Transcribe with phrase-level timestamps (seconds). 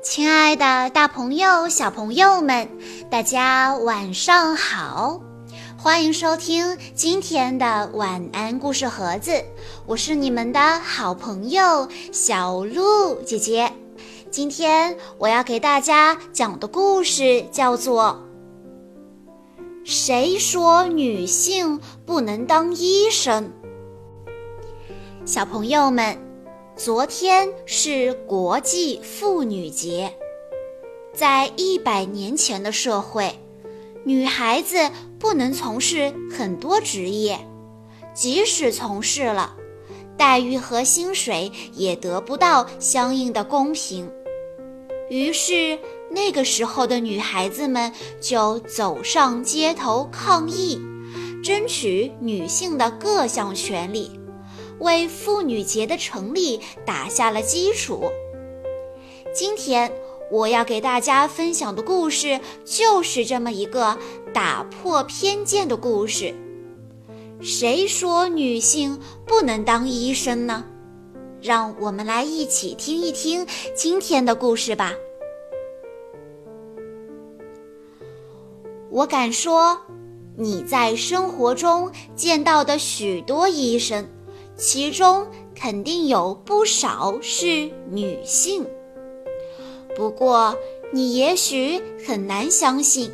[0.00, 2.68] 亲爱的，大朋友、小朋友们，
[3.10, 5.20] 大家晚上好！
[5.76, 9.44] 欢迎收听今天的晚安故事盒子，
[9.86, 13.72] 我是你们的好朋友小鹿姐姐。
[14.30, 18.22] 今天我要给大家讲的故事叫做
[19.84, 23.50] 《谁说女性不能当医生》。
[25.26, 26.27] 小朋友们。
[26.78, 30.14] 昨天是国际妇女节，
[31.12, 33.34] 在一百年前的社会，
[34.04, 34.88] 女孩子
[35.18, 37.36] 不能从事很多职业，
[38.14, 39.56] 即使从事了，
[40.16, 44.08] 待遇和薪水也得不到相应的公平。
[45.10, 45.80] 于是，
[46.12, 50.80] 那个时候的女孩子们就走上街头抗议，
[51.42, 54.12] 争取女性的各项权利。
[54.80, 58.04] 为妇女节的成立打下了基础。
[59.34, 59.92] 今天
[60.30, 63.96] 我要给大家分享的故事就是这么一个
[64.32, 66.34] 打破偏见的故事。
[67.40, 70.64] 谁说女性不能当医生呢？
[71.40, 74.92] 让我们来一起听一听今天的故事吧。
[78.90, 79.78] 我敢说，
[80.36, 84.08] 你在生活中见到的许多医生。
[84.58, 88.66] 其中肯定有不少是女性，
[89.96, 90.56] 不过
[90.92, 93.12] 你也许很难相信，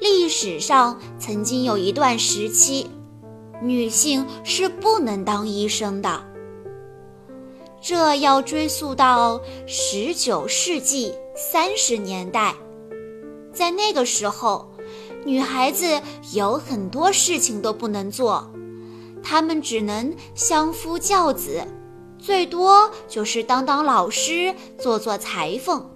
[0.00, 2.86] 历史上曾经有一段时期，
[3.60, 6.24] 女性是不能当医生的。
[7.82, 12.54] 这要追溯到十九世纪三十年代，
[13.52, 14.66] 在那个时候，
[15.26, 16.00] 女孩子
[16.32, 18.50] 有很多事情都不能做。
[19.22, 21.66] 他们只能相夫教子，
[22.18, 25.90] 最多就是当当老师，做做裁缝。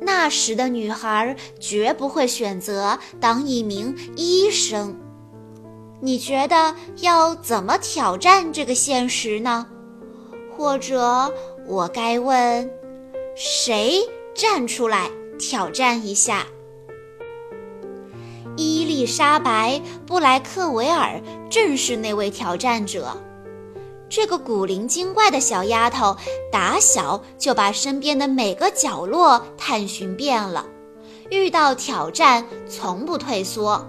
[0.00, 4.98] 那时的女孩绝不会选择当一名医生。
[6.00, 9.68] 你觉得要怎么挑战这个现实呢？
[10.56, 11.32] 或者
[11.68, 12.68] 我该问，
[13.36, 14.00] 谁
[14.34, 16.46] 站出来挑战一下？
[18.92, 19.76] 丽莎白·
[20.06, 23.16] 布莱克维尔正是那位挑战者。
[24.10, 26.14] 这个古灵精怪的小丫头，
[26.50, 30.66] 打小就把身边的每个角落探寻遍了，
[31.30, 33.86] 遇到挑战从不退缩。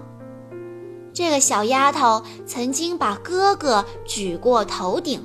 [1.12, 5.22] 这个小丫头曾经把哥哥举过头顶，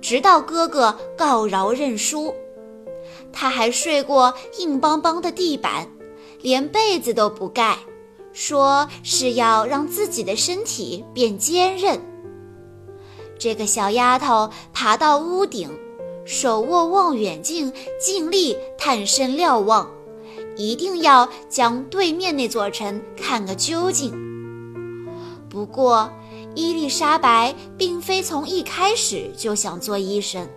[0.00, 2.34] 直到哥哥告饶认输。
[3.30, 5.86] 她还睡过硬邦邦的地板，
[6.40, 7.76] 连被子都不盖。
[8.40, 12.00] 说是要让自己的身体变坚韧。
[13.36, 15.68] 这个小丫头爬到屋顶，
[16.24, 19.90] 手握望远镜，尽力探身瞭望，
[20.56, 24.12] 一定要将对面那座城看个究竟。
[25.50, 26.08] 不过，
[26.54, 30.48] 伊丽莎白并非从一开始就想做医生，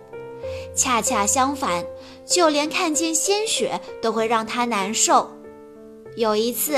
[0.72, 1.84] 恰恰相反，
[2.24, 5.28] 就连看见鲜血都会让她难受。
[6.14, 6.76] 有一次。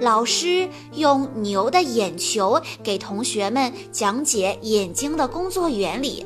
[0.00, 6.24] 老师用牛的眼球给同学们讲解眼睛的工作原理，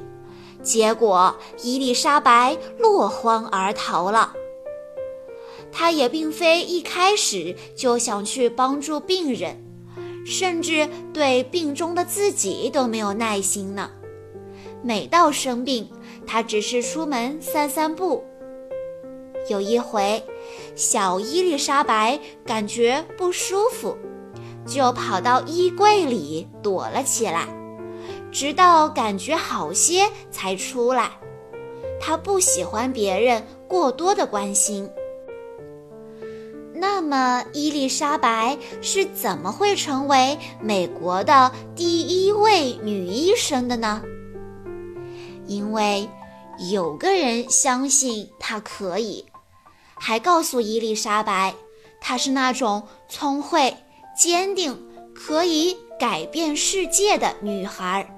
[0.62, 4.34] 结果伊丽莎白落荒而逃了。
[5.70, 9.64] 她也并非一开始就想去帮助病人，
[10.26, 13.90] 甚至对病中的自己都没有耐心呢。
[14.82, 15.88] 每到生病，
[16.26, 18.22] 她只是出门散散步。
[19.48, 20.22] 有一回，
[20.74, 23.96] 小伊丽莎白感觉不舒服，
[24.66, 27.46] 就跑到衣柜里躲了起来，
[28.30, 31.10] 直到感觉好些才出来。
[32.00, 34.88] 她不喜欢别人过多的关心。
[36.74, 44.02] 那么，伊丽莎白是怎么会成为美国的第一位女医生的呢？
[45.46, 46.08] 因为
[46.72, 49.24] 有个人相信她可以。
[50.04, 51.54] 还告诉伊丽莎白，
[52.00, 53.76] 她是那种聪慧、
[54.18, 54.76] 坚定、
[55.14, 58.12] 可以改变世界的女孩。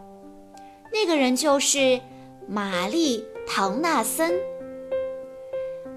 [0.91, 2.01] 那个人就是
[2.49, 4.33] 玛丽·唐纳森。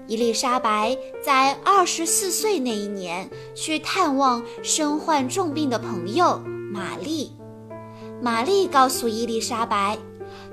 [0.06, 0.94] 伊丽莎白
[1.24, 6.38] 在二十四岁那一年去探望身患重病的朋友
[6.70, 7.32] 玛丽。
[8.20, 9.96] 玛丽告诉伊丽莎白，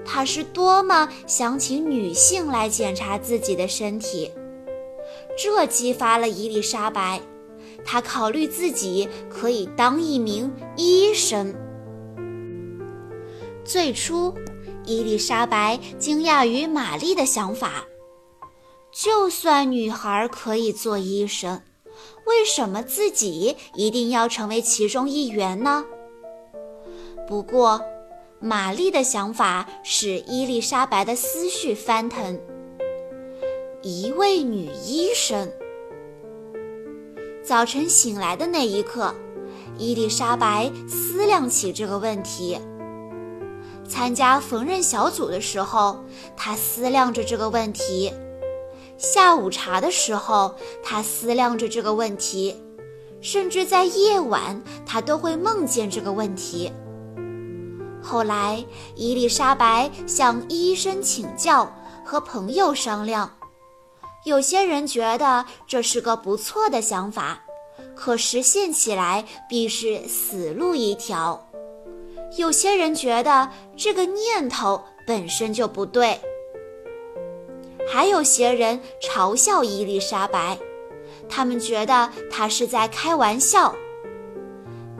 [0.06, 4.32] 她是多么想请女性来检查自己的身体。
[5.38, 7.22] 这激发了伊丽莎白，
[7.84, 11.54] 她考虑自己可以当一名医生。
[13.64, 14.34] 最初，
[14.86, 17.86] 伊丽莎白惊讶于玛丽的想法，
[18.92, 21.62] 就算女孩可以做医生，
[22.26, 25.84] 为什么自己一定要成为其中一员呢？
[27.28, 27.82] 不过，
[28.40, 32.40] 玛丽的想法使伊丽莎白的思绪翻腾。
[33.88, 35.48] 一位女医生。
[37.44, 39.14] 早晨醒来的那一刻，
[39.78, 42.58] 伊丽莎白思量起这个问题。
[43.88, 46.04] 参加缝纫小组的时候，
[46.36, 48.12] 她思量着这个问题；
[48.98, 52.56] 下午茶的时候，她思量着这个问题；
[53.22, 56.72] 甚至在夜晚，她都会梦见这个问题。
[58.02, 58.66] 后来，
[58.96, 61.72] 伊丽莎白向医生请教，
[62.04, 63.30] 和朋友商量。
[64.26, 67.44] 有些人觉得这是个不错的想法，
[67.96, 71.48] 可实现起来必是死路一条。
[72.38, 76.20] 有些人觉得这个念头本身就不对。
[77.88, 80.58] 还有些人嘲笑伊丽莎白，
[81.30, 83.76] 他们觉得她是在开玩笑。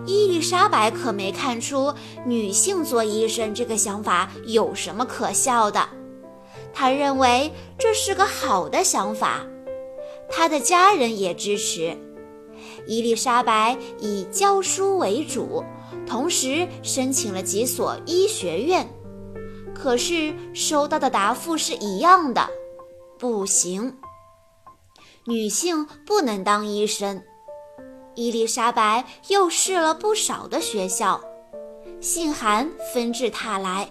[0.06, 1.92] 伊丽莎白可没看出
[2.28, 5.90] 女性做医生这个想法有什么可笑的。
[6.78, 9.48] 他认为这是个好的想法，
[10.30, 11.98] 他的家人也支持。
[12.86, 15.64] 伊丽莎白以教书为主，
[16.06, 18.88] 同时申请了几所医学院，
[19.74, 22.48] 可是收到的答复是一样的：
[23.18, 23.98] 不行，
[25.26, 27.24] 女性不能当医生。
[28.16, 31.22] 伊丽莎白又试了不少的学校，
[32.02, 33.90] 信函纷至沓来。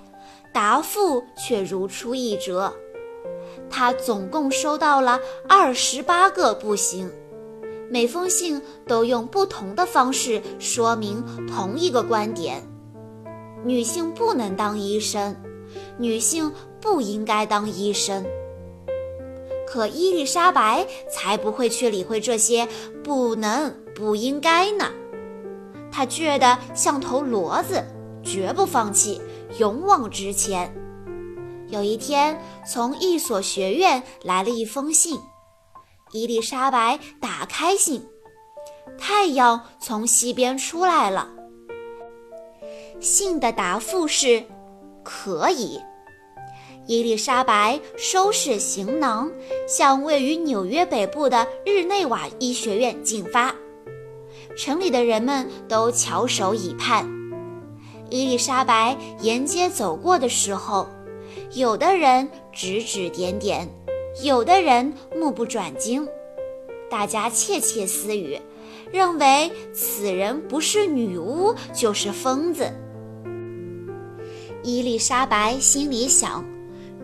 [0.54, 2.72] 答复却如出一辙，
[3.68, 5.18] 他总共收到了
[5.48, 7.10] 二十八个不行，
[7.90, 12.62] 每封信都用不同的方式说明同一个观点：
[13.64, 15.34] 女性不能当医生，
[15.98, 18.24] 女性不应该当医生。
[19.66, 22.68] 可伊丽莎白才不会去理会这些
[23.02, 24.84] 不能、不应该呢，
[25.90, 27.82] 她倔得像头骡子，
[28.22, 29.20] 绝不放弃。
[29.58, 30.74] 勇往直前。
[31.68, 35.18] 有一天，从一所学院来了一封信。
[36.12, 38.06] 伊丽莎白打开信，
[38.98, 41.28] 太阳从西边出来了。
[43.00, 44.44] 信的答复是：
[45.02, 45.80] 可以。
[46.86, 49.30] 伊丽莎白收拾行囊，
[49.66, 53.54] 向位于纽约北部的日内瓦医学院进发。
[54.56, 57.13] 城里的人们都翘首以盼。
[58.10, 60.88] 伊丽莎白沿街走过的时候，
[61.52, 63.68] 有的人指指点点，
[64.22, 66.06] 有的人目不转睛，
[66.90, 68.40] 大家窃窃私语，
[68.92, 72.72] 认为此人不是女巫就是疯子。
[74.62, 76.44] 伊丽莎白心里想，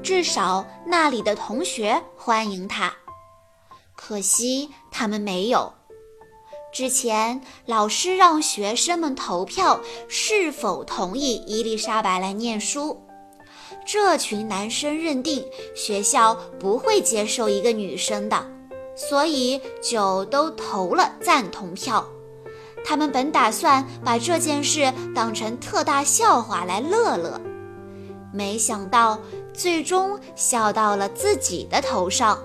[0.02, 2.93] 至少那里的同学欢迎她，
[3.97, 5.73] 可惜他们没有。
[6.72, 13.02] 之前，老师让学生们投票是否同意伊丽莎白来念书。
[13.84, 15.44] 这群男生认定
[15.75, 18.46] 学校不会接受一个女生的，
[18.96, 22.06] 所以就都投了赞同票。
[22.84, 27.40] 他们本打算把这件事当成特大笑话来乐乐，
[28.32, 29.19] 没想到
[29.52, 32.38] 最终笑到了自己的头上。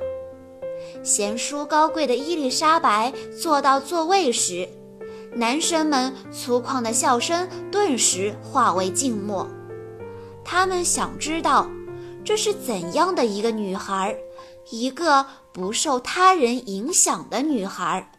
[1.05, 4.67] 贤淑高贵的伊丽莎白坐到座位时，
[5.35, 9.47] 男生们粗犷的笑声顿时化为静默。
[10.43, 11.69] 他们想知道，
[12.23, 14.17] 这是怎样的一个女孩，
[14.71, 18.11] 一个不受他人影响的女孩。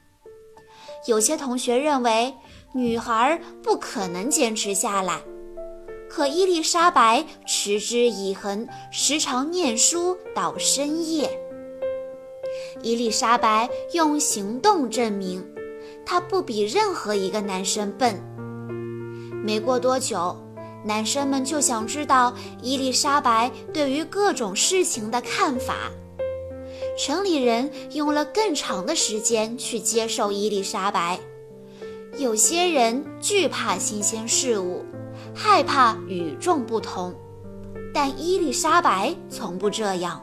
[1.08, 2.32] 有些同学认为，
[2.72, 5.20] 女孩不可能坚持下来，
[6.08, 11.45] 可伊丽莎白持之以恒，时常念书到深夜。
[12.82, 15.44] 伊丽莎白用行动证明，
[16.04, 18.20] 她不比任何一个男生笨。
[19.44, 20.36] 没过多久，
[20.84, 25.90] 男生们就想知道伊丽莎白对于各种事情的看法。
[26.98, 31.18] 城里人用了更长的时间去接受伊丽莎白。
[32.18, 34.82] 有些人惧怕新鲜事物，
[35.34, 37.14] 害怕与众不同，
[37.92, 40.22] 但伊丽莎白从不这样。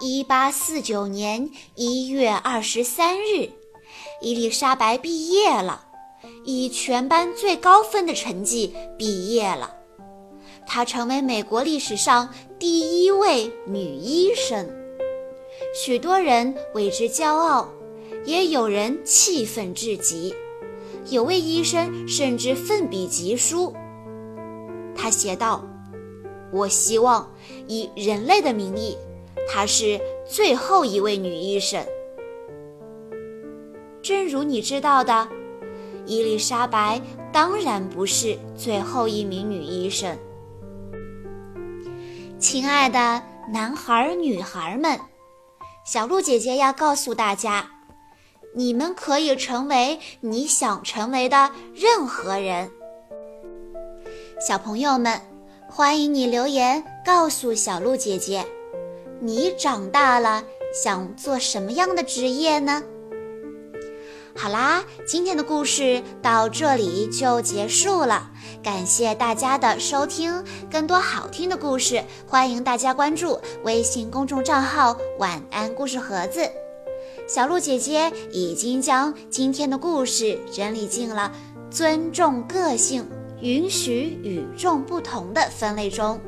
[0.00, 3.48] 一八四九年一月二十三日，
[4.20, 5.86] 伊丽莎白毕业了，
[6.44, 9.72] 以全班最高分的成绩毕业了。
[10.66, 14.68] 她成为美国历史上第一位女医生，
[15.74, 17.68] 许多人为之骄傲，
[18.26, 20.34] 也有人气愤至极。
[21.08, 23.72] 有位医生甚至奋笔疾书，
[24.96, 25.64] 他写道
[26.52, 27.30] ：“我希望
[27.68, 28.96] 以人类的名义。”
[29.48, 31.84] 她是最后一位女医生。
[34.02, 35.28] 正如你知道的，
[36.06, 37.00] 伊丽莎白
[37.32, 40.16] 当然不是最后一名女医生。
[42.38, 43.22] 亲爱的
[43.52, 45.00] 男孩、女孩们，
[45.86, 47.70] 小鹿姐姐要告诉大家，
[48.54, 52.70] 你们可以成为你想成为的任何人。
[54.46, 55.18] 小朋友们，
[55.70, 58.44] 欢迎你留言告诉小鹿姐姐，
[59.24, 62.82] 你长大了想做什么样的职业呢？
[64.36, 68.30] 好啦，今天的故事到这里就结束了。
[68.62, 76.46] 感谢大家的收听，更多好听的故事，欢迎大家关注微信公众账号“晚安故事盒子”。
[77.26, 81.32] 小鹿姐姐已经将今天的故事整理进了
[81.72, 83.08] “尊重个性，
[83.40, 86.20] 允许与众不同”的分类中。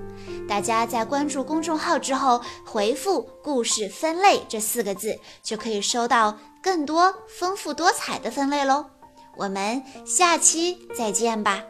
[0.49, 8.87] 大家在关注公众号之后，回复“故事分类”这四个字，就可以收到更多丰富多彩的分类喽。
[9.37, 11.63] 我们下期再见吧。